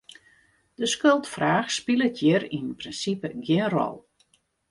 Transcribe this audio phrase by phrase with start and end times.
[0.79, 3.97] De skuldfraach spilet hjir yn prinsipe gjin rol.